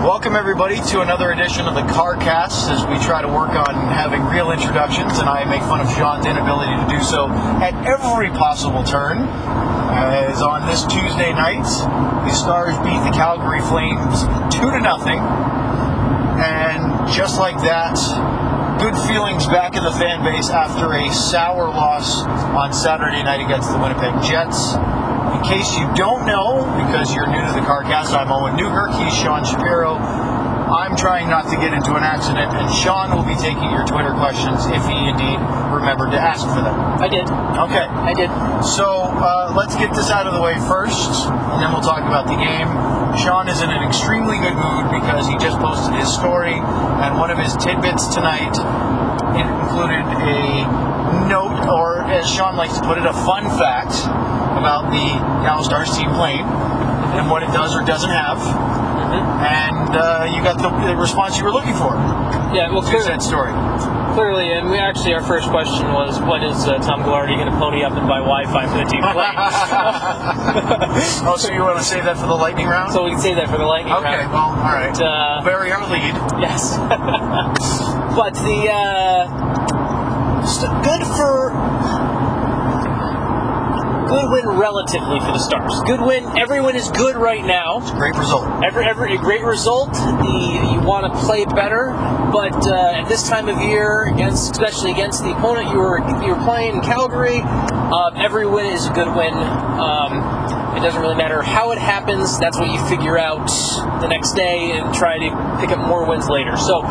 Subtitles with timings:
[0.00, 4.24] Welcome, everybody, to another edition of the CarCast as we try to work on having
[4.24, 8.82] real introductions, and I make fun of Sean's inability to do so at every possible
[8.82, 9.18] turn.
[9.28, 11.68] As on this Tuesday night,
[12.24, 14.24] the Stars beat the Calgary Flames
[14.56, 15.20] 2 to nothing.
[15.20, 18.00] And just like that,
[18.80, 22.24] good feelings back in the fan base after a sour loss
[22.56, 24.72] on Saturday night against the Winnipeg Jets.
[25.30, 28.90] In case you don't know, because you're new to the CarCast, I'm Owen Newkirk.
[28.98, 29.94] He's Sean Shapiro.
[29.94, 34.10] I'm trying not to get into an accident, and Sean will be taking your Twitter
[34.14, 35.38] questions if he indeed
[35.70, 36.74] remembered to ask for them.
[36.98, 37.30] I did.
[37.30, 37.86] Okay.
[37.86, 38.30] I did.
[38.62, 42.26] So uh, let's get this out of the way first, and then we'll talk about
[42.26, 42.66] the game.
[43.14, 47.30] Sean is in an extremely good mood because he just posted his story, and one
[47.30, 48.54] of his tidbits tonight
[49.38, 50.66] included a
[51.30, 53.94] note, or as Sean likes to put it, a fun fact
[54.60, 56.44] about the Dallas Stars team plane
[57.16, 58.38] and what it does or doesn't have.
[59.10, 61.96] And uh, you got the, the response you were looking for
[62.54, 63.50] Yeah, well, to clearly, that story.
[64.14, 67.58] clearly, and we actually, our first question was, what is uh, Tom Gaglardi going to
[67.58, 69.34] pony up and buy Wi-Fi for the team plane?
[71.26, 72.92] oh, so you want to save that for the lightning round?
[72.92, 74.30] so we can save that for the lightning okay, round.
[74.30, 74.94] Okay, well, all right.
[75.00, 76.14] Uh, Bury our lead.
[76.38, 76.76] Yes.
[78.14, 79.26] but the uh,
[80.46, 81.50] st- good for
[84.10, 85.80] good win relatively for the Stars.
[85.86, 86.26] Good win.
[86.36, 87.78] Every win is good right now.
[87.78, 88.64] It's a great result.
[88.64, 89.92] Every, every a great result.
[89.92, 91.94] The, you want to play better,
[92.32, 96.34] but uh, at this time of year, against especially against the opponent you were you
[96.34, 99.32] were playing in Calgary, uh, every win is a good win.
[99.34, 100.18] Um,
[100.76, 102.38] it doesn't really matter how it happens.
[102.38, 103.46] That's what you figure out
[104.00, 106.56] the next day and try to pick up more wins later.
[106.56, 106.82] So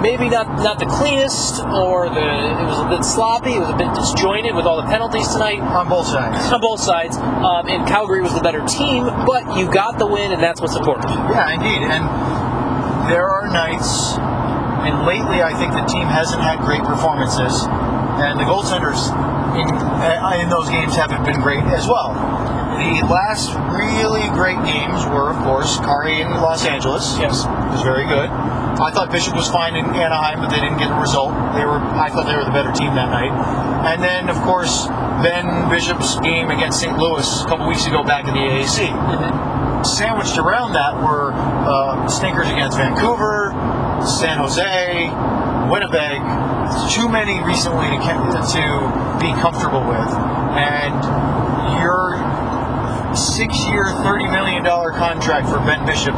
[0.00, 3.54] maybe not not the cleanest or the it was a bit sloppy.
[3.54, 6.52] It was a bit disjointed with all the penalties tonight On both sides.
[6.52, 7.16] on both sides.
[7.16, 10.76] Um, and Calgary was the better team, but you got the win, and that's what's
[10.76, 11.10] important.
[11.10, 11.82] Yeah, indeed.
[11.82, 12.02] And
[13.10, 14.16] there are nights,
[14.84, 17.64] and lately I think the team hasn't had great performances,
[18.20, 19.08] and the goaltenders
[19.56, 22.12] in, uh, in those games haven't been great as well.
[22.78, 27.18] The last really great games were, of course, Kari in Los Angeles.
[27.18, 27.42] Yes.
[27.42, 28.30] It was very good.
[28.80, 31.34] I thought Bishop was fine in Anaheim, but they didn't get a result.
[31.54, 33.34] They were, I thought they were the better team that night.
[33.86, 34.86] And then, of course,
[35.22, 36.96] Ben Bishop's game against St.
[36.96, 38.94] Louis a couple weeks ago back in the AAC
[39.84, 43.50] sandwiched around that were uh, stinkers against Vancouver,
[44.04, 45.10] San Jose,
[45.70, 46.18] Winnipeg.
[46.90, 48.62] Too many recently to, to
[49.20, 50.10] be comfortable with.
[50.58, 50.98] And
[51.80, 52.18] your
[53.14, 54.64] six-year, $30 million
[54.94, 56.14] contract for Ben Bishop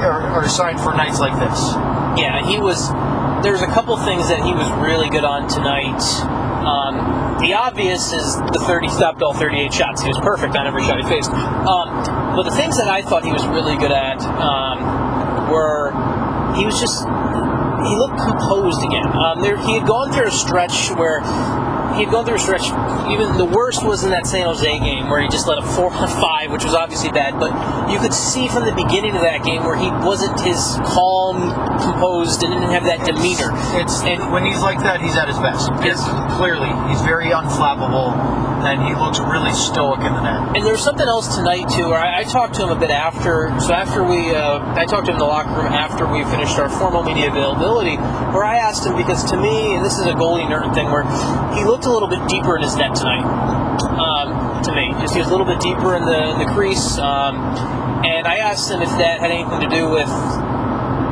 [0.00, 1.58] are, are signed for nights like this.
[2.18, 2.90] Yeah, he was.
[3.42, 6.02] There's a couple things that he was really good on tonight.
[6.66, 10.02] Um, the obvious is the 30 stopped all 38 shots.
[10.02, 11.30] He was perfect on every shot he faced.
[11.30, 15.94] Um, but the things that I thought he was really good at um, were
[16.58, 17.06] he was just
[17.86, 19.06] he looked composed again.
[19.06, 21.20] Um, there, he had gone through a stretch where
[21.98, 22.70] he had gone through a stretch.
[23.10, 25.90] Even the worst was in that San Jose game where he just let a four
[25.90, 27.34] on five, which was obviously bad.
[27.40, 27.50] But
[27.90, 30.78] you could see from the beginning of that game where he wasn't his
[31.32, 33.50] calm, composed, and didn't have that demeanor.
[33.80, 35.70] It's and when he's like that, he's at his best.
[35.84, 36.00] Yes.
[36.00, 38.14] It's- clearly, he's very unflappable,
[38.62, 40.56] and he looks really stoic in the net.
[40.56, 42.90] And there was something else tonight too, where I, I talked to him a bit
[42.90, 43.52] after.
[43.60, 46.58] So after we, uh, I talked to him in the locker room after we finished
[46.58, 50.12] our formal media availability, where I asked him because to me, and this is a
[50.14, 51.02] goalie nerd thing, where
[51.58, 53.26] he looked a little bit deeper in his net tonight.
[53.98, 56.98] Um, to me, just he was a little bit deeper in the in the crease,
[56.98, 57.34] um,
[58.06, 60.47] and I asked him if that had anything to do with.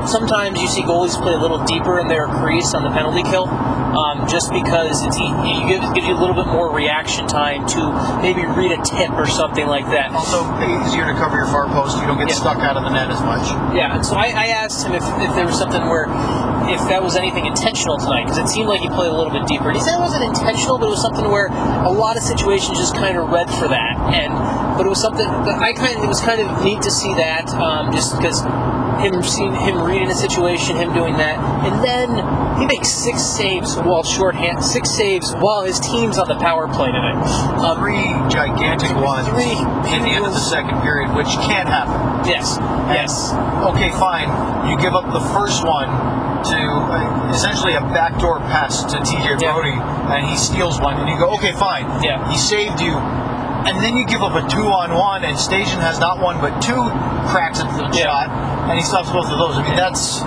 [0.06, 3.46] Sometimes you see goalies play a little deeper in their crease on the penalty kill,
[3.48, 7.66] um, just because it's e- you give, gives you a little bit more reaction time
[7.74, 7.80] to
[8.22, 10.12] maybe read a tip or something like that.
[10.12, 10.46] Also,
[10.86, 11.98] easier to cover your far post.
[11.98, 12.34] You don't get Yeah.
[12.38, 13.46] stuck out of the net as much.
[13.74, 16.06] Yeah, and so I, I asked him if, if there was something where,
[16.70, 19.46] if that was anything intentional tonight, because it seemed like he played a little bit
[19.46, 19.68] deeper.
[19.68, 21.46] And he said it wasn't intentional, but it was something where
[21.86, 23.94] a lot of situations just kind of read for that.
[24.14, 24.30] And
[24.78, 27.14] but it was something that I kind of it was kind of neat to see
[27.14, 28.42] that, um, just because
[29.00, 33.76] him seeing him reading a situation, him doing that, and then he makes six saves
[33.76, 37.16] while shorthand, six saves while his team's on the power play tonight.
[37.60, 39.52] Um, Three gigantic ones Three
[39.92, 42.28] in the end of the second period, which can happen.
[42.28, 42.56] yes,
[42.88, 43.32] yes.
[43.74, 44.28] Okay, fine.
[44.70, 45.88] You give up the first one
[46.46, 49.52] to uh, essentially a backdoor pass to TJ Yeah.
[49.52, 49.76] Brodie,
[50.14, 51.84] and he steals one, and you go, okay, fine.
[52.02, 52.30] Yeah.
[52.30, 52.92] He saved you.
[53.66, 56.60] And then you give up a two on one, and Stajan has not one but
[56.62, 56.78] two
[57.28, 58.04] cracks at the Yeah.
[58.04, 58.28] shot,
[58.70, 59.58] and he stops both of those.
[59.58, 60.22] I mean, that's.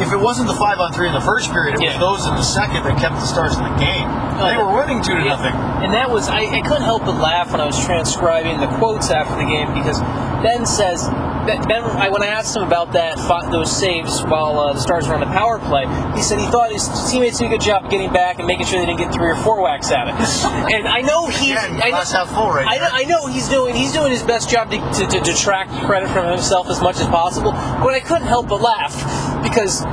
[0.00, 1.98] If it wasn't the five on three in the first period, it Yeah.
[1.98, 4.08] was those in the second that kept the Stars in the game.
[4.40, 5.36] Oh, they were winning two to Yeah.
[5.36, 5.52] nothing.
[5.84, 9.10] And that was, I, I couldn't help but laugh when I was transcribing the quotes
[9.10, 10.00] after the game because
[10.42, 11.06] Ben says,
[11.46, 13.16] Ben, I, when I asked him about that
[13.50, 16.72] those saves while uh, the Stars were on the power play, he said he thought
[16.72, 19.28] his teammates did a good job getting back and making sure they didn't get three
[19.28, 20.14] or four whacks at it.
[20.74, 23.02] and I know he's, Again, I, glass half full right I.
[23.02, 26.26] I know he's doing he's doing his best job to, to, to detract credit from
[26.26, 28.94] himself as much as possible, but I couldn't help but laugh
[29.42, 29.84] because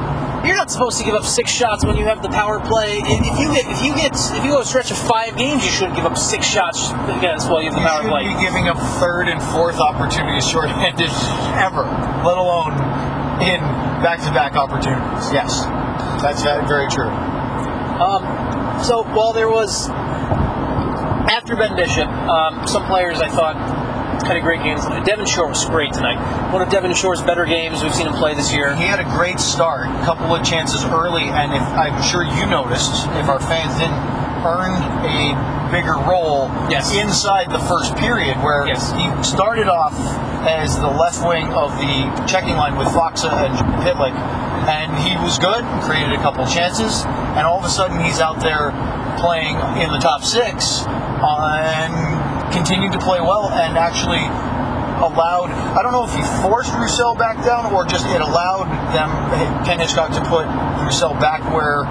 [0.48, 3.00] you're not supposed to give up six shots when you have the power play.
[3.04, 5.72] If you get if you get if you go a stretch of five games, you
[5.72, 6.90] shouldn't give up six shots
[7.20, 8.34] against while you have the You power play.
[8.34, 11.10] be giving up third and fourth opportunities shorthanded
[11.60, 11.84] ever,
[12.26, 12.74] let alone
[13.44, 13.60] in
[14.02, 15.32] back-to-back opportunities.
[15.34, 15.62] Yes,
[16.24, 17.10] that's very true.
[17.10, 18.24] Um,
[18.84, 19.90] so while there was
[21.30, 23.56] after Ben Bishop, um, some players I thought
[24.26, 24.78] had a great game.
[25.04, 26.18] Devin Shore was great tonight.
[26.52, 28.76] One of Devin Shore's better games we've seen him play this year.
[28.76, 32.46] He had a great start, a couple of chances early, and if I'm sure you
[32.46, 33.98] noticed, if our fans didn't,
[34.46, 36.94] earned a bigger role Yes.
[36.96, 38.92] inside the first period, where Yes.
[38.94, 39.94] he started off
[40.48, 43.54] as the left wing of the checking line with Faksa and
[43.84, 44.14] Pitlick,
[44.68, 47.04] and he was good, created a couple chances,
[47.36, 48.72] and all of a sudden he's out there
[49.18, 51.94] playing in the top six and
[52.58, 54.26] continued to play well and actually
[54.98, 58.66] allowed I don't know if he forced Roussel back down or just it allowed
[58.98, 59.14] them
[59.64, 60.50] Ken Hitchcock to put
[60.82, 61.86] Roussel back where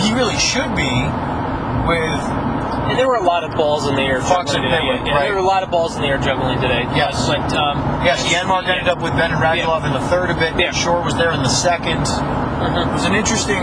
[0.00, 0.88] he really should be
[1.84, 2.20] with
[2.88, 4.80] And there were a lot of balls in the air Fox juggling and today.
[4.80, 5.24] Pitlick, Yeah, right.
[5.28, 6.88] There were a lot of balls in the air juggling today.
[6.96, 7.28] Yes.
[7.28, 10.56] But um, yes, Janmark ended up with Benn and Radulov in the third a bit.
[10.58, 10.72] Yeah.
[10.72, 12.00] Shore was there in the 2nd
[12.62, 12.88] Mhm.
[12.88, 13.60] It was an interesting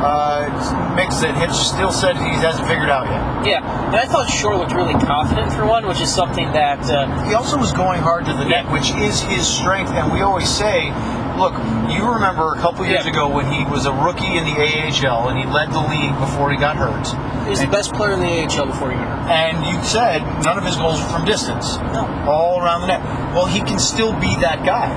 [0.00, 3.60] uh, mix that Hitch still said he hasn't figured out yet.
[3.60, 7.06] yeah, and I thought Shore looked really confident for one, which is something that uh,
[7.28, 9.90] He also was going hard to the net, which is his strength.
[9.92, 10.88] And we always say,
[11.36, 11.52] look,
[11.92, 13.12] you remember a couple years Yeah.
[13.12, 16.50] ago when he was a rookie in the AHL and he led the league before
[16.50, 17.06] he got hurt.
[17.44, 19.30] he was the best player in the AHL before he got hurt.
[19.30, 22.04] And you said none of his goals were from distance, No.
[22.28, 23.02] all around the net.
[23.34, 24.88] Well, he can still be that guy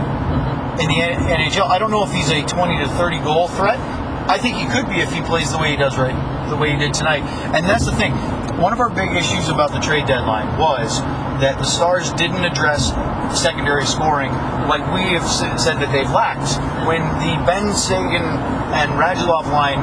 [0.79, 1.67] in the NHL.
[1.69, 3.79] I don't know if he's a 20 to 30 goal threat.
[4.27, 6.15] I think he could be if he plays the way he does right,
[6.49, 7.23] the way he did tonight.
[7.53, 8.13] And that's the thing.
[8.57, 11.01] One of our big issues about the trade deadline was
[11.41, 12.93] that the Stars didn't address
[13.37, 14.31] secondary scoring
[14.69, 16.55] like we have said that they've lacked.
[16.87, 19.81] When the Benn Seguin and Radulov line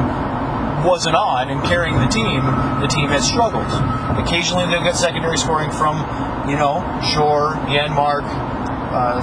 [0.84, 2.40] wasn't on and carrying the team,
[2.80, 3.68] the team has struggled.
[4.16, 6.00] Occasionally they'll get secondary scoring from,
[6.48, 6.80] you know,
[7.12, 9.20] Shore, Janmark, uh,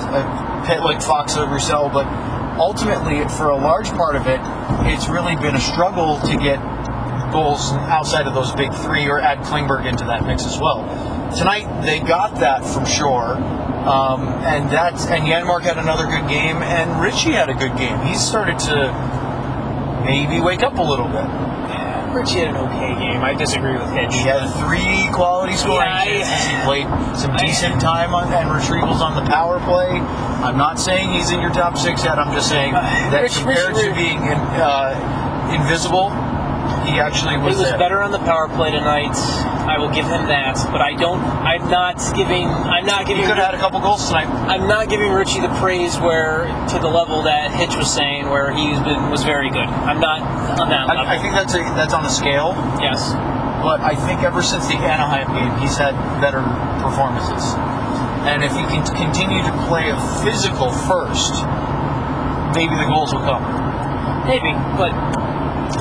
[0.66, 2.06] Pitlick, Faksa, Roussel, but
[2.59, 4.39] ultimately, for a large part of it,
[4.92, 6.59] it's really been a struggle to get
[7.31, 10.83] goals outside of those big three or add Klingberg into that mix as well.
[11.38, 13.36] Tonight they got that from Shore.
[13.88, 17.98] Um, and that's and Janmark had another good game, and Ritchie had a good game.
[18.01, 18.92] He started to
[20.03, 21.47] maybe wake up a little bit.
[22.18, 23.24] Ritchie had an okay game.
[23.24, 24.14] I disagree with Hitch.
[24.14, 26.48] He had three quality scoring Yeah, chances.
[26.50, 30.00] He played some decent time on, and retrievals on the power play.
[30.42, 32.18] I'm not saying he's in your top six yet.
[32.18, 36.10] I'm just saying that Rich- compared Rich- to being in, uh, invisible,
[36.88, 37.78] he actually He was, was there.
[37.78, 39.13] better on the power play tonight.
[39.68, 41.19] I will give him that, but I don't.
[41.19, 42.48] I'm not giving.
[42.48, 43.22] I'm not giving.
[43.24, 44.28] He could have had a couple goals tonight.
[44.48, 48.56] I'm not giving Ritchie the praise where to the level that Hitch was saying, where
[48.56, 48.80] he's
[49.12, 49.68] was very good.
[49.68, 50.24] I'm not
[50.57, 51.04] on that level.
[51.04, 53.12] I, I think that's a, that's on the scale, yes.
[53.60, 55.92] but I think ever since the Anaheim game, he's had
[56.24, 56.39] better
[56.80, 57.44] performances.
[58.24, 61.44] And if he can continue to play a physical first,
[62.56, 63.44] maybe the goals will come.
[64.27, 64.91] Maybe, but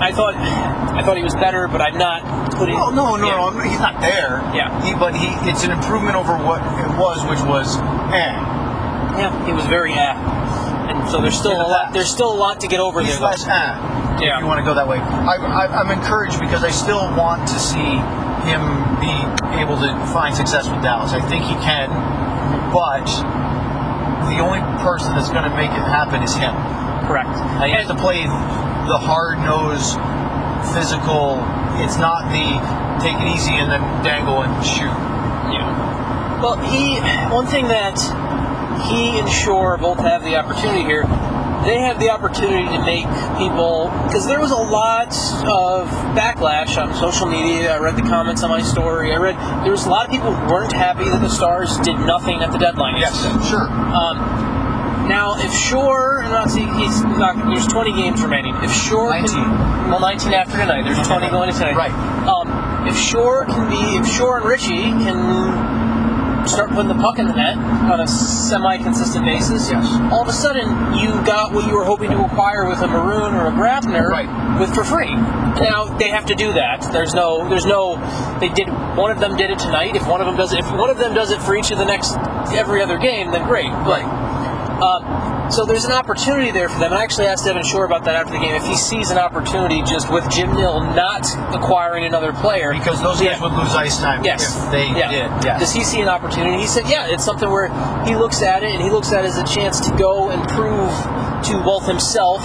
[0.01, 2.75] I thought I thought he was better, but I'm not putting.
[2.77, 3.51] Oh no, no, Yeah.
[3.51, 4.41] no, he's not there.
[4.55, 4.71] Yeah.
[4.85, 7.77] He, but he, it's an improvement over what it was, which was,
[8.13, 8.33] eh.
[9.17, 10.13] Yeah, he was very uh,
[10.93, 11.93] and so there's still a lot.
[11.93, 13.31] There's still a lot to get over He's there.
[13.33, 13.53] though.
[13.53, 14.19] eh.
[14.21, 14.37] Yeah.
[14.37, 17.47] If you want to go that way, I, I, I'm encouraged because I still want
[17.49, 18.01] to see
[18.49, 18.63] him
[19.01, 19.13] be
[19.61, 21.13] able to find success with Dallas.
[21.13, 21.91] I think he can,
[22.73, 23.05] but
[24.29, 26.55] the only person that's going to make it happen is him.
[27.07, 27.31] Correct.
[27.31, 29.95] And he has to play the hard nosed,
[30.75, 31.39] physical.
[31.83, 32.59] It's not the
[33.03, 34.95] take it easy and then dangle and shoot.
[35.53, 36.43] Yeah.
[36.43, 36.99] Well, he
[37.33, 37.99] one thing that
[38.89, 41.05] he and Shore both have the opportunity here.
[41.67, 43.07] They have the opportunity to make
[43.39, 45.11] people because there was a lot
[45.51, 47.75] of backlash on social media.
[47.75, 49.13] I read the comments on my story.
[49.13, 51.99] I read there was a lot of people who weren't happy that the Stars did
[52.07, 52.99] nothing at the deadline.
[52.99, 53.51] Yes, yesterday.
[53.51, 53.69] sure.
[53.69, 54.17] Um,
[55.09, 58.55] now, if Shore, not saying he's not, there's 20 games remaining.
[58.63, 59.35] If Shore 19.
[59.35, 60.83] can, well, 19 after tonight.
[60.83, 61.77] There's 20 going into tonight.
[61.77, 62.27] Right.
[62.27, 65.76] Um, if Shore can be, if Shore and Ritchie can
[66.49, 69.87] start putting the puck in the net on a semi-consistent basis, Yes.
[70.13, 70.67] all of a sudden
[70.99, 74.59] you got what you were hoping to acquire with a Maroon or a Grabner Right.
[74.61, 75.15] with for free.
[75.15, 76.83] Now they have to do that.
[76.93, 77.97] There's no, there's no.
[78.41, 78.69] They did.
[78.97, 79.97] One of them did it tonight.
[79.97, 81.79] If one of them does it, if one of them does it for each of
[81.79, 82.17] the next
[82.55, 83.71] every other game, then great.
[83.85, 84.03] But
[84.77, 85.03] Um,
[85.51, 86.93] so there's an opportunity there for them.
[86.93, 88.55] And I actually asked Devin Shore about that after the game.
[88.55, 91.25] If he sees an opportunity just with Jim Nill not
[91.55, 93.43] acquiring another player, Because those guys Yeah.
[93.43, 94.57] would lose ice time Yes.
[94.65, 95.11] if they yeah.
[95.11, 95.45] did.
[95.45, 95.59] Yeah.
[95.59, 96.59] Does he see an opportunity?
[96.59, 97.69] He said, yeah, it's something where
[98.05, 100.43] he looks at it and he looks at it as a chance to go and
[100.49, 100.91] prove
[101.45, 102.43] to both himself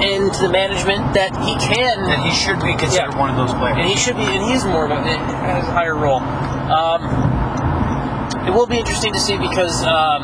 [0.00, 3.18] and to the management that he can and he should be considered Yeah.
[3.20, 3.76] one of those players.
[3.78, 6.20] and he should be, and he's more of a has a higher role.
[6.20, 7.00] Um,
[8.46, 10.22] it will be interesting to see because um,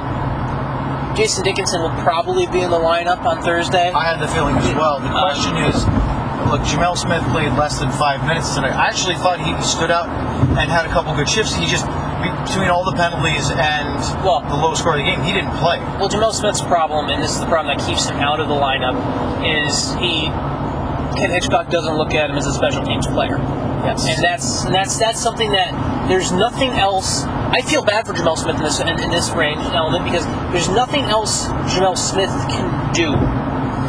[1.16, 3.90] Jason Dickinson will probably be in the lineup on Thursday.
[3.90, 4.98] I had the feeling as well.
[4.98, 5.74] The question is,
[6.50, 8.72] look, Gemel Smith played less than five minutes tonight.
[8.72, 10.08] I actually thought he stood out
[10.58, 11.54] and had a couple good shifts.
[11.54, 11.86] He just
[12.46, 15.78] between all the penalties and Well- the low score of the game, he didn't play.
[16.00, 18.54] Well, Gemel Smith's problem, and this is the problem that keeps him out of the
[18.54, 18.96] lineup,
[19.44, 20.32] is he
[21.16, 23.38] Ken Hitchcock doesn't look at him as a special teams player.
[23.84, 24.06] Yes.
[24.06, 27.24] and that's and that's that's something that there's nothing else.
[27.54, 30.68] I feel bad for Gemel Smith in this in, in this range element because there's
[30.68, 33.14] nothing else Gemel Smith can do.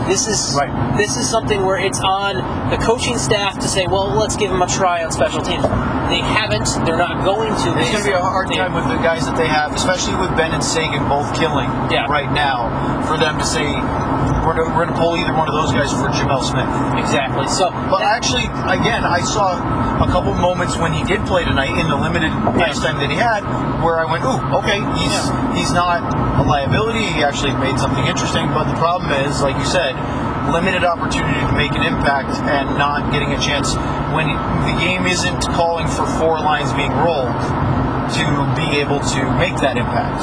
[0.07, 0.97] This is Right.
[0.97, 4.61] this is something where it's on the coaching staff to say, well, let's give him
[4.61, 5.65] a try on special teams.
[6.09, 6.67] They haven't.
[6.85, 7.69] They're not going to.
[7.79, 10.15] It's going to be a hard They- time with the guys that they have, especially
[10.15, 12.05] with Benn and Seguin both killing Yeah.
[12.09, 12.69] right now,
[13.07, 13.65] for them to say
[14.45, 16.69] we're going we're to pull either one of those guys for Gemel Smith.
[17.01, 17.47] Exactly.
[17.47, 19.57] So, But actually, again, I saw
[20.03, 22.31] a couple moments when he did play tonight in the limited
[22.61, 23.41] ice time that he had,
[23.83, 25.17] where I went, "Ooh, okay, he's
[25.57, 26.01] he's not
[26.39, 27.05] a liability.
[27.05, 29.95] He actually made something interesting." But the problem is, like you said,
[30.51, 33.73] limited opportunity to make an impact and not getting a chance
[34.13, 34.27] when
[34.67, 37.33] the game isn't calling for four lines being rolled
[38.13, 38.23] to
[38.55, 40.21] be able to make that impact.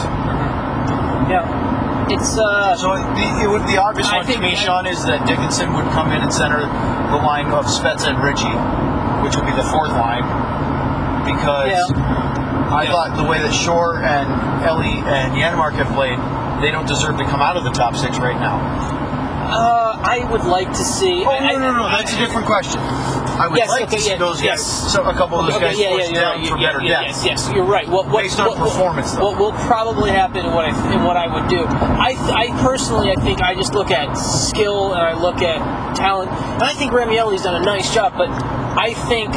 [1.31, 5.05] yeah, it's uh, So the, it would, the obvious I one to me, Sean, is
[5.07, 6.61] that Dickinson would come in and center
[7.11, 8.55] the line of Spets and Ritchie,
[9.27, 10.23] which would be the fourth line,
[11.27, 12.69] because Yeah.
[12.73, 12.93] I Yeah.
[12.93, 16.19] thought the way that Shore and Elie and Janmark have played,
[16.63, 18.57] they don't deserve to come out of the top six right now.
[19.43, 21.25] Uh, I would like to see.
[21.25, 22.81] Oh I- no, no, no, that's a different question.
[22.81, 24.93] I would Yes, like okay, to see yeah, those guys, yes.
[24.93, 26.49] so a couple of those Okay, guys yeah, yeah, pushed down right.
[26.49, 27.25] for better yeah, depth.
[27.25, 27.89] Yes, yes, you're right.
[27.89, 29.25] What, what, Based on what- what- performance, though.
[29.31, 31.65] What will probably happen and what I and what I would do.
[31.65, 36.31] I, I personally, I think I just look at skill and I look at talent,
[36.31, 38.13] and I think Remi Elie's done a nice job.
[38.17, 39.33] But I think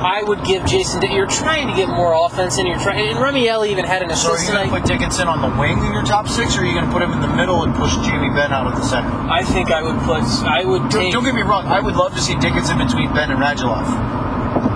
[0.00, 1.02] I would give Jason.
[1.10, 3.08] You're trying to get more offense, and you're trying.
[3.08, 4.26] And Remi Elie even had an assist.
[4.26, 6.60] So are you going to put Dickinson on the wing in your top six, or
[6.62, 8.76] are you going to put him in the middle and push Jamie Benn out of
[8.76, 9.08] the center?
[9.08, 10.22] I think I would put.
[10.46, 11.12] I would Don't, take.
[11.12, 11.66] don't get me wrong.
[11.66, 13.86] I would love to see Dickinson between Benn and Radulov.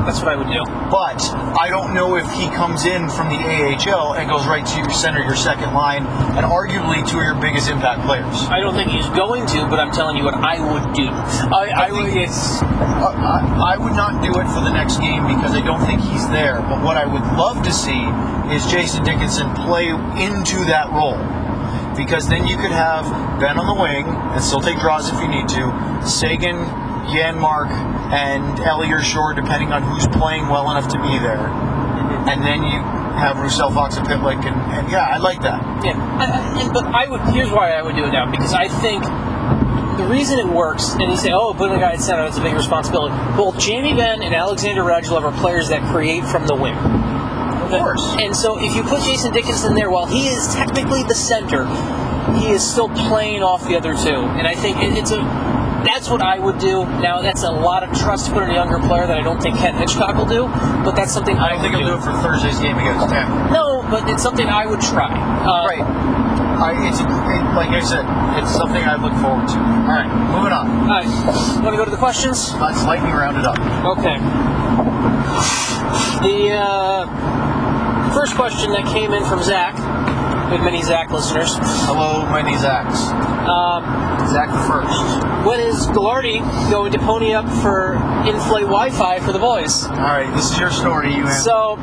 [0.05, 0.63] That's what I would do.
[0.91, 1.23] But
[1.59, 4.91] I don't know if he comes in from the AHL and goes right to your
[4.91, 6.07] center, your second line,
[6.37, 8.47] and arguably two of your biggest impact players.
[8.51, 11.09] I don't think he's going to, but I'm telling you what I would do.
[11.09, 12.11] I, I, would.
[12.13, 12.63] think- It's.
[12.63, 16.01] Uh, I, I would not do it for the next game because I don't think
[16.03, 16.61] he's there.
[16.63, 18.03] But what I would love to see
[18.55, 21.19] is Jason Dickinson play into that role.
[21.97, 23.05] Because then you could have
[23.39, 25.63] Benn on the wing and still take draws if you need to,
[26.07, 26.57] Seguin,
[27.13, 27.69] Janmark,
[28.13, 31.49] and Elie or Shore, depending on who's playing well enough to be there.
[31.49, 32.29] Mm-hmm.
[32.29, 32.79] And then you
[33.17, 35.61] have Roussel, Fox, and Pitlick, and, and yeah, I like that.
[35.85, 37.21] Yeah, I, I, but I would.
[37.35, 39.05] Here's why I would do it now because I think
[39.97, 42.43] the reason it works, and you say, "Oh, putting a guy at center, that's a
[42.43, 46.77] big responsibility." Both Jamie Benn and Alexander Radulov are players that create from the wing.
[46.77, 48.17] Of course.
[48.21, 51.67] And so, if you put Jason Dickinson there, while he is technically the center,
[52.37, 54.21] he is still playing off the other two.
[54.37, 55.52] And I think it, it's a.
[55.85, 56.85] That's what I would do.
[57.03, 59.41] Now, that's a lot of trust to put in a younger player that I don't
[59.41, 60.47] think Ken Hitchcock will do.
[60.85, 63.09] But that's something I, I don't think would he'll do it for Thursday's game against
[63.09, 63.53] Tampa.
[63.53, 65.11] No, but it's something I would try.
[65.11, 65.83] Uh, Right.
[66.63, 68.05] I, it's a, it, like I said,
[68.41, 69.59] it's something I look forward to.
[69.59, 70.71] All right, moving on.
[70.87, 71.07] All right.
[71.59, 72.55] Want to go to the questions?
[72.55, 73.59] Let's lightning round it up.
[73.99, 74.19] Okay.
[76.23, 79.75] The uh, first question that came in from Zach,
[80.51, 81.57] we have many Zach listeners.
[81.83, 83.11] Hello, my name's Axe.
[84.23, 85.47] Um, Zach first.
[85.47, 87.95] when is Gaglardi going to pony up for
[88.29, 89.85] in-flight Wi-Fi for the boys?
[89.87, 91.15] All right, this is your story.
[91.15, 91.43] You answer.
[91.43, 91.77] So,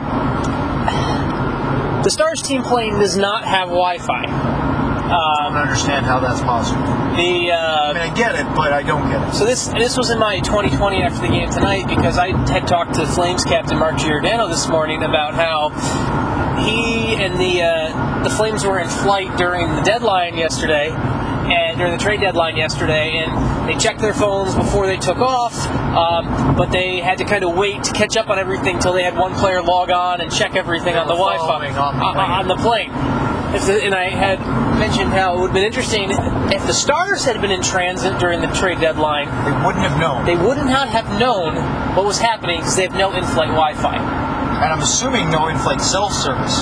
[2.04, 4.26] the Stars team plane does not have Wi-Fi.
[4.26, 6.84] I Um, don't understand how that's possible.
[7.18, 9.34] the I uh, mean, I get it, but I don't get it.
[9.34, 12.94] So this this was in my 2020 after the game tonight because I had talked
[12.96, 15.70] to Flames captain Mark Giordano this morning about how
[16.64, 20.90] he and the uh, the Flames were in flight during the deadline yesterday
[21.52, 25.54] and during the trade deadline yesterday and they checked their phones before they took off
[25.96, 29.04] um, but they had to kind of wait to catch up on everything until they
[29.04, 32.32] had one player log on and check everything on the Wi-Fi on the uh, plane.
[32.32, 32.92] on the plane.
[33.50, 34.38] And I had
[34.78, 36.12] mentioned how it would have been interesting
[36.54, 40.26] if the Stars had been in transit during the trade deadline They wouldn't have known.
[40.26, 41.56] they would not have known
[41.96, 43.96] what was happening because they have no in-flight Wi-Fi.
[43.98, 46.62] and I'm assuming no in-flight cell service.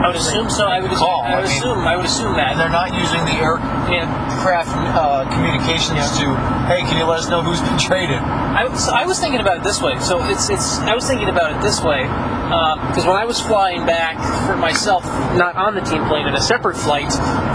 [0.00, 0.64] I would assume so.
[0.66, 1.78] I would, Call, I would I mean- assume.
[1.86, 2.52] I would assume that.
[2.52, 6.24] And they're not using the aircraft uh, communications to,
[6.66, 8.16] hey, can you let us know who's been traded?
[8.18, 9.98] I was, I was thinking about it this way.
[10.00, 10.78] So it's it's.
[10.80, 14.16] I was thinking about it this way because when I was flying back
[14.48, 15.04] for myself,
[15.36, 17.12] not on the team plane, in a separate flight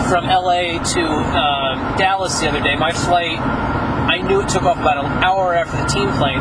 [0.07, 4.77] from LA to uh, Dallas the other day, my flight, I knew it took off
[4.79, 6.39] about an hour after the team plane.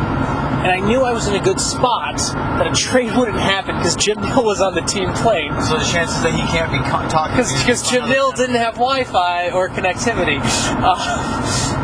[0.65, 3.95] And I knew I was in a good spot that a trade wouldn't happen because
[3.95, 5.53] Jim Nill was on the team plane.
[5.61, 8.55] So the chances that he can't be co- talking to you Because Jim Nill didn't
[8.55, 10.41] have Wi-Fi or connectivity.
[10.41, 10.97] Uh,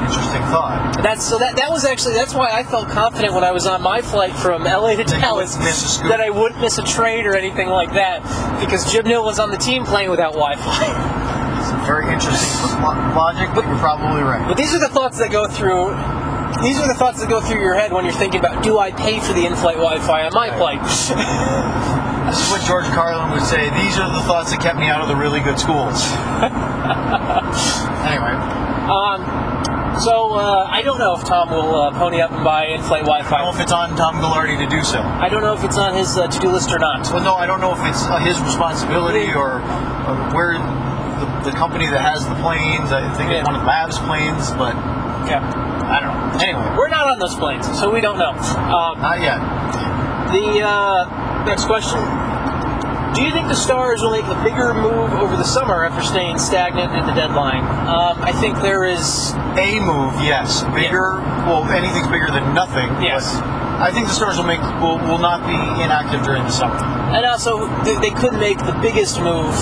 [0.01, 0.97] Interesting thought.
[1.03, 3.83] That's so that that was actually that's why I felt confident when I was on
[3.83, 6.09] my flight from LA to Dallas wouldn't miss a scoop.
[6.09, 8.23] that I wouldn't miss a trade or anything like that
[8.59, 11.85] because Jim Nill was on the team plane without Wi-Fi.
[11.85, 14.43] Very interesting logic, but you're probably right.
[14.47, 15.93] But these are the thoughts that go through.
[16.61, 18.91] These are the thoughts that go through your head when you're thinking about do I
[18.91, 20.81] pay for the in-flight Wi-Fi on my flight?
[22.29, 23.69] This is what George Carlin would say.
[23.81, 26.05] These are the thoughts that kept me out of the really good schools.
[28.05, 28.37] anyway,
[29.99, 33.35] So uh, I don't know if Tom will uh, pony up and buy in-flight Wi-Fi.
[33.35, 35.01] I don't know if it's on Tom Gaglardi to do so.
[35.01, 37.09] I don't know if it's on his uh, to-do list or not.
[37.11, 39.61] Well, no, I don't know if it's uh, his responsibility or,
[40.07, 42.91] or where the, the company that has the planes.
[42.93, 43.39] I think Yeah.
[43.41, 44.75] it's one of Mavs planes, but
[45.25, 45.37] Okay.
[46.31, 46.59] I don't know.
[46.59, 48.31] Anyway, We're not on those planes, so we don't know.
[48.31, 49.39] Um, not yet.
[50.31, 51.99] The uh, next question.
[53.13, 56.39] Do you think the Stars will make a bigger move over the summer after staying
[56.39, 57.59] stagnant at the deadline?
[57.83, 59.33] Um, I think there is.
[59.59, 60.63] A move, yes.
[60.71, 62.87] Bigger, well, anything's bigger than nothing.
[63.03, 63.35] Yes.
[63.83, 66.75] I think the Stars will make will, will not be inactive during the summer.
[67.11, 69.59] And also, they could make the biggest move.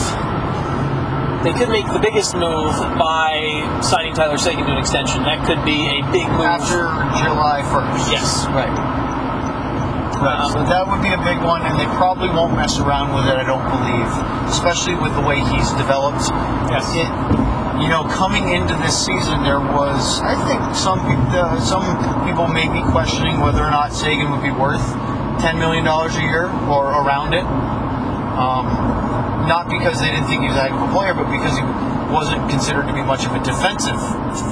[1.43, 5.23] They could make the biggest move by signing Tyler Seguin to an extension.
[5.23, 6.43] That could be a big move.
[6.43, 6.91] After
[7.23, 8.11] July 1st.
[8.11, 8.45] Yes.
[8.51, 8.67] Right.
[10.19, 10.35] Right.
[10.35, 13.23] Um, so that would be a big one, and they probably won't mess around with
[13.31, 13.39] it.
[13.39, 14.11] I don't believe,
[14.51, 16.27] especially with the way he's developed.
[16.67, 16.83] Yes.
[16.91, 17.07] It,
[17.79, 20.99] you know, coming into this season, there was, I think, some
[21.31, 21.87] uh, some
[22.27, 24.83] people may be questioning whether or not Seguin would be worth
[25.39, 27.47] ten million dollars a year or around it.
[28.35, 28.67] Um,
[29.49, 31.65] not because they didn't think he was a heck of a player, but because he
[32.13, 33.97] wasn't considered to be much of a defensive.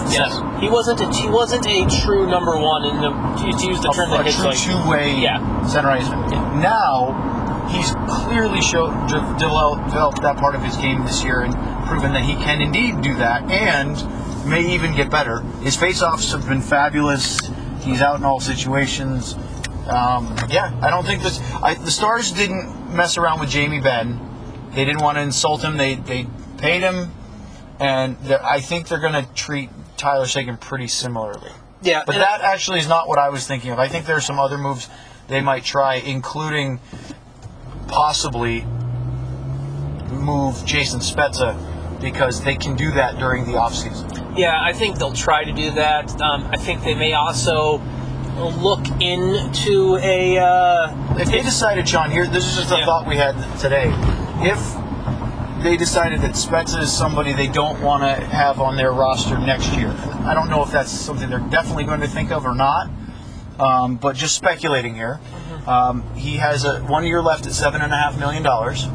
[0.10, 0.34] Yes.
[0.34, 0.60] center.
[0.60, 4.12] He wasn't a he wasn't a true number one in the to use the term
[4.12, 5.38] a, that a true like two-way Yeah.
[5.68, 6.30] center iceman.
[6.60, 7.14] Now
[7.70, 11.54] he's clearly showed de- developed, developed that part of his game this year and
[11.88, 13.96] proven that he can indeed do that and
[14.50, 15.42] may even get better.
[15.62, 17.40] His face-offs have been fabulous.
[17.82, 19.36] He's out in all situations.
[19.88, 21.40] Um, yeah, I don't think this.
[21.62, 24.20] I, the Stars didn't mess around with Jamie Benn.
[24.74, 25.78] They didn't want to insult him.
[25.78, 26.28] They they
[26.58, 27.12] paid him,
[27.80, 31.52] and I think they're going to treat Tyler Seguin pretty similarly.
[31.82, 32.04] yeah.
[32.06, 33.80] But that actually is not what I was thinking of.
[33.80, 34.90] I think there are some other moves
[35.28, 36.80] they might try, including
[37.88, 38.66] possibly
[40.12, 41.56] move Jason Spezza
[42.02, 44.38] because they can do that during the offseason.
[44.38, 46.22] Yeah, I think they'll try to do that.
[46.22, 47.82] Um, I think they may also
[48.38, 50.38] look into a.
[50.38, 52.86] Uh, If they decided, Sean, here, this is just a Yeah.
[52.86, 53.92] thought we had today.
[54.40, 59.38] If they decided that Spezza is somebody they don't want to have on their roster
[59.38, 59.90] next year,
[60.26, 62.90] I don't know if that's something they're definitely going to think of or not,
[63.60, 65.20] um, but just speculating here.
[65.66, 68.88] Um, he has a one year left at seven and a half million dollars.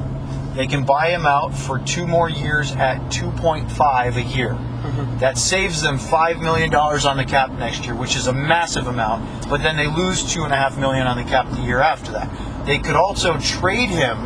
[0.54, 4.56] They can buy him out for two more years at two point five a year.
[5.18, 8.86] That saves them five million dollars on the cap next year, which is a massive
[8.86, 9.48] amount.
[9.48, 12.12] But then they lose two and a half million on the cap the year after
[12.12, 12.30] that.
[12.64, 14.18] They could also trade him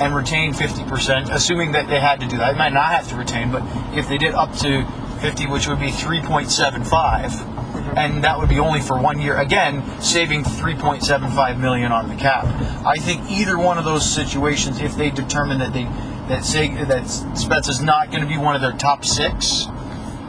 [0.00, 2.52] and retain fifty percent, assuming that they had to do that.
[2.52, 3.62] They might not have to retain, but
[3.96, 4.86] if they did up to
[5.20, 7.98] fifty, which would be three point seven five, mm-hmm.
[7.98, 9.36] and that would be only for one year.
[9.38, 12.44] Again, saving 3.75 million on the cap.
[12.86, 15.84] I think either one of those situations, if they determine that they
[16.28, 19.66] that say that Spets is not going to be one of their top six,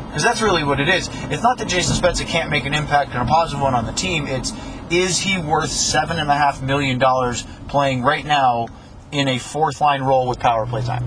[0.07, 1.09] because that's really what it is.
[1.29, 3.93] It's not that Jason Spezza can't make an impact and a positive one on the
[3.93, 4.27] team.
[4.27, 4.51] It's
[4.89, 8.67] is he worth seven and a half million dollars playing right now
[9.11, 11.05] in a fourth line role with power play time?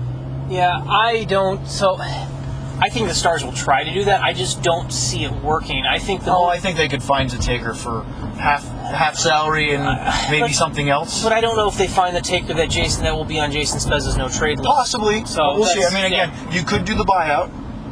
[0.49, 1.67] yeah, I don't.
[1.67, 4.21] So, I think the Stars will try to do that.
[4.21, 5.85] I just don't see it working.
[5.85, 6.31] I think the.
[6.31, 8.03] Oh, mo- I think they could find a taker for
[8.37, 9.83] half half salary and
[10.29, 11.23] maybe but- something else.
[11.23, 13.51] but I don't know if they find the taker that Jason that will be on
[13.51, 14.67] Jason Spezza's no trade list.
[14.69, 15.25] Possibly.
[15.25, 15.83] So we'll see.
[15.83, 16.51] I mean, again, yeah.
[16.51, 17.49] you could do the buyout,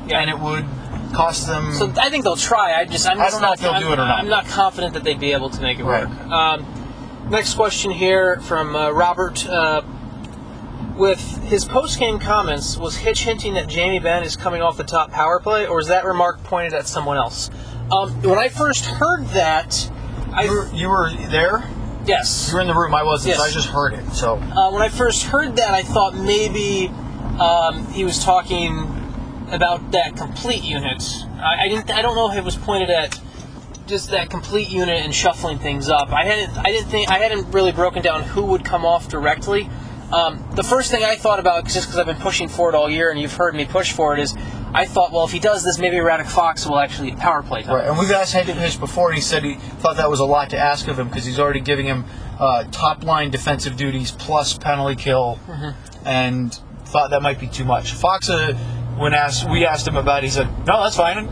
[0.07, 0.19] Yeah.
[0.19, 0.65] and it would
[1.13, 1.73] cost them.
[1.73, 2.73] So I think they'll try.
[2.79, 4.19] I just I'm I don't know if they'll I'm, do it or not.
[4.19, 6.07] I'm not confident that they'd be able to make it Right.
[6.07, 6.19] work.
[6.27, 9.47] Um, next question here from uh, Robert.
[9.47, 9.81] Uh,
[10.95, 15.11] with his post-game comments, was Hitch hinting that Jamie Benn is coming off the top
[15.11, 17.49] power play, or is that remark pointed at someone else?
[17.91, 19.89] Um, when I first heard that,
[20.31, 21.63] I you, were, you were there.
[22.05, 22.93] yes, You were in the room.
[22.93, 23.35] I wasn't.
[23.35, 24.09] So I just heard it.
[24.13, 26.87] So uh, when I first heard that, I thought maybe
[27.39, 28.89] um, he was talking
[29.51, 31.03] about that complete unit.
[31.35, 31.91] I, I didn't.
[31.91, 33.19] I don't know if it was pointed at
[33.85, 36.11] just that complete unit and shuffling things up.
[36.11, 36.57] I hadn't.
[36.57, 37.11] I didn't think.
[37.11, 39.69] I hadn't really broken down who would come off directly.
[40.13, 42.87] Um, the first thing I thought about, just because I've been pushing for it all
[42.87, 44.35] year, and you've heard me push for it, is
[44.71, 47.75] I thought, well, if he does this, maybe Radek Fox will actually power play time.
[47.75, 50.51] Right, and we've asked Hitch before, and he said he thought that was a lot
[50.51, 52.05] to ask of him because he's already giving him
[52.39, 55.39] uh, top line defensive duties plus penalty kill,
[56.05, 57.93] and thought that might be too much.
[57.93, 58.53] Fox, uh,
[58.97, 61.27] when asked, we asked him about, it, he said, "No, that's fine."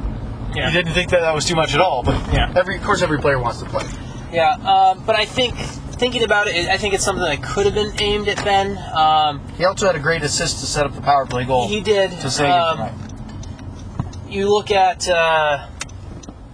[0.55, 0.69] Yeah.
[0.69, 2.51] He didn't think that that was too much at all, but Yeah.
[2.55, 3.85] every, of course, every player wants to play.
[4.33, 5.55] Yeah, um, but I think
[6.01, 8.75] thinking about it, I think it's something that could have been aimed at Benn.
[8.91, 11.67] Um, He also had a great assist to set up the power play goal.
[11.67, 12.09] He did.
[12.21, 12.89] to save Um,
[14.27, 15.67] you look at uh,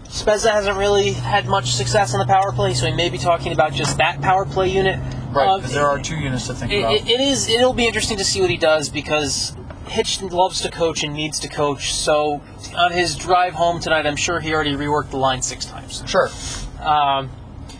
[0.09, 3.53] Spezza hasn't really had much success on the power play, so he may be talking
[3.53, 4.99] about just that power play unit.
[5.31, 6.93] Right, Um, because there are two units to think it, about.
[6.95, 7.47] it- it is.
[7.49, 9.55] It'll be interesting to see what he does because
[9.87, 11.93] Hitch loves to coach and needs to coach.
[11.93, 12.41] So
[12.75, 16.03] on his drive home tonight, I'm sure he already reworked the line six times.
[16.05, 16.29] sure.
[16.85, 17.29] Um,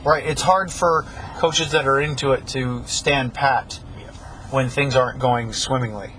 [0.08, 1.04] Right, it's hard for
[1.36, 3.74] coaches that are into it to stand pat
[4.52, 6.14] when things aren't going swimmingly.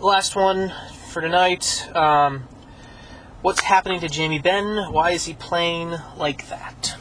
[0.00, 0.72] last one
[1.12, 1.88] for tonight.
[1.94, 2.48] Um,
[3.40, 4.92] what's happening to Jamie Benn?
[4.92, 6.96] Why is he playing like that?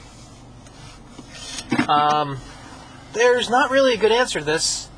[1.90, 2.38] Um,
[3.14, 4.90] there's not really a good answer to this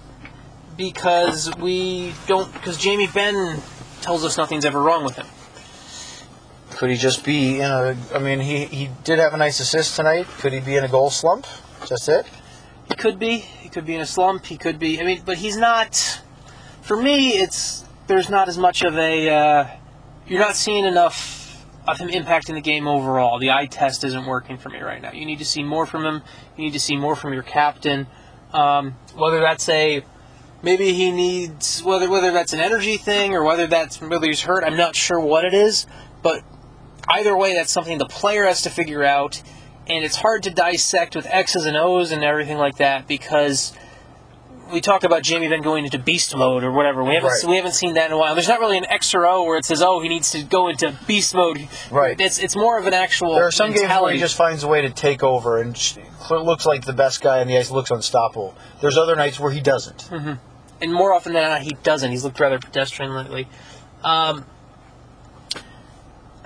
[0.76, 2.52] because we don't.
[2.52, 3.62] Because Jamie Benn
[4.02, 5.28] tells us nothing's ever wrong with him.
[6.76, 7.96] Could he just be in a?
[8.14, 10.28] I mean, he he did have a nice assist tonight.
[10.40, 11.48] Could he be in a goal slump?
[11.86, 12.26] Just it.
[12.90, 13.38] He could be.
[13.38, 14.46] He could be in a slump.
[14.46, 15.00] He could be.
[15.00, 16.22] I mean, but he's not.
[16.82, 19.30] For me, it's there's not as much of a.
[19.30, 19.68] Uh,
[20.28, 23.40] you're not seeing enough of him impacting the game overall.
[23.40, 25.14] The eye test isn't working for me right now.
[25.14, 26.24] You need to see more from him.
[26.58, 28.08] You need to see more from your captain.
[28.52, 30.04] Um, whether that's a
[30.62, 34.66] maybe he needs whether whether that's an energy thing or whether that's whether he's hurt.
[34.66, 35.86] I'm not sure what it is,
[36.22, 36.44] but
[37.10, 39.42] either way, that's something the player has to figure out.
[39.88, 43.72] And it's hard to dissect with X's and O's and everything like that because
[44.74, 47.04] we talk about Jamie Benn going into beast mode or whatever.
[47.04, 47.44] We haven't Right.
[47.48, 48.34] we haven't seen that in a while.
[48.34, 50.70] There's not really an X or O where it says, "Oh, he needs to go
[50.70, 52.20] into beast mode." Right.
[52.20, 53.36] It's it's more of an actual.
[53.36, 55.78] There are some games where he just finds a way to take over and
[56.32, 57.70] looks like the best guy on the ice.
[57.70, 58.56] Looks unstoppable.
[58.82, 60.10] There's other nights where he doesn't.
[60.12, 62.10] and more often than not, he doesn't.
[62.10, 63.48] He's looked rather pedestrian lately.
[64.04, 64.46] Um,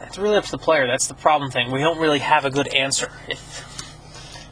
[0.10, 0.88] it's really up to the player.
[0.88, 1.72] That's the problem thing.
[1.72, 3.12] We don't really have a good answer.
[3.28, 3.66] If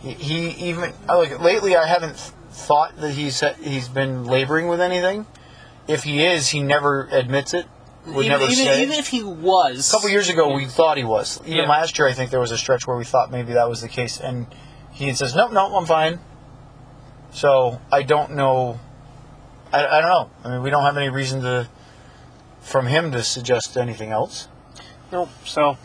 [0.02, 1.76] He, he even I look lately.
[1.76, 2.16] I haven't
[2.52, 5.26] thought that he's he's been laboring with anything.
[5.88, 7.66] If he is, he never admits it.
[8.06, 8.82] Would even, never even, say.
[8.84, 11.42] even if he was, a couple years ago, we thought he was.
[11.46, 11.70] Even Yeah.
[11.70, 13.90] last year, I think there was a stretch where we thought maybe that was the
[13.90, 14.48] case, and
[14.92, 16.20] he says, "Nope, nope, I'm fine."
[17.32, 18.80] So I don't know.
[19.74, 20.30] I, I don't know.
[20.46, 21.68] I mean, we don't have any reason to,
[22.62, 24.48] from him, to suggest anything else.
[25.12, 25.30] Nope.
[25.46, 25.78] So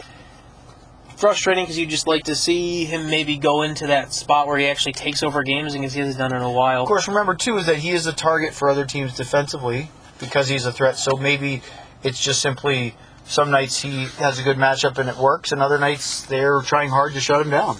[1.22, 4.66] frustrating because you just like to see him maybe go into that spot where he
[4.66, 6.82] actually takes over games because he hasn't done it in a while.
[6.82, 10.48] Of course, remember too is that he is a target for other teams defensively because
[10.48, 10.96] he's a threat.
[10.96, 11.62] So maybe
[12.02, 15.78] it's just simply some nights he has a good matchup and it works, and other
[15.78, 17.76] nights they're trying hard to shut him down.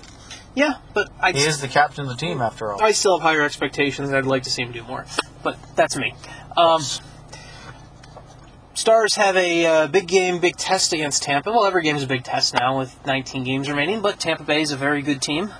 [0.55, 2.81] Yeah, but I He is the captain of the team after all.
[2.81, 4.13] I still have higher expectations.
[4.13, 5.05] I'd like to see him do more,
[5.43, 6.15] but that's me.
[6.57, 6.83] Um,
[8.75, 11.51] Stars have a uh, big game, big test against Tampa.
[11.51, 14.63] Well, every game is a big test now with 19 games remaining, but Tampa Bay
[14.63, 15.53] is a very good team.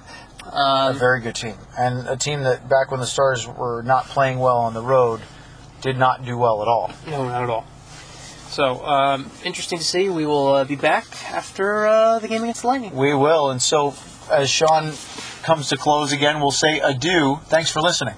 [0.47, 4.07] a Um, very good team, and a team that back when the Stars were not
[4.07, 5.21] playing well on the road,
[5.83, 6.91] did not do well at all.
[7.07, 7.67] no, not at all.
[8.49, 10.09] So, um, interesting to see.
[10.09, 12.95] We will uh, be back after uh, the game against the Lightning.
[12.95, 13.95] We will, and so
[14.31, 14.93] as Sean
[15.43, 17.41] comes to close again, we'll say adieu.
[17.45, 18.15] Thanks for listening.